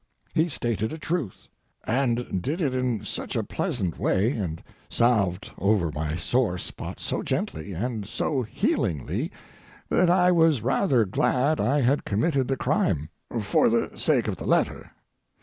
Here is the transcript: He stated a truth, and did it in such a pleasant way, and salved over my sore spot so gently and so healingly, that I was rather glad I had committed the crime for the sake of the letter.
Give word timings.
He 0.33 0.49
stated 0.49 0.91
a 0.91 0.97
truth, 0.97 1.47
and 1.83 2.41
did 2.41 2.59
it 2.59 2.73
in 2.73 3.05
such 3.05 3.35
a 3.35 3.43
pleasant 3.43 3.99
way, 3.99 4.31
and 4.31 4.63
salved 4.89 5.51
over 5.59 5.91
my 5.91 6.15
sore 6.15 6.57
spot 6.57 6.99
so 6.99 7.21
gently 7.21 7.73
and 7.73 8.07
so 8.07 8.41
healingly, 8.41 9.31
that 9.89 10.09
I 10.09 10.31
was 10.31 10.63
rather 10.63 11.05
glad 11.05 11.59
I 11.59 11.81
had 11.81 12.03
committed 12.03 12.47
the 12.47 12.57
crime 12.57 13.09
for 13.41 13.69
the 13.69 13.95
sake 13.95 14.27
of 14.27 14.37
the 14.37 14.47
letter. 14.47 14.91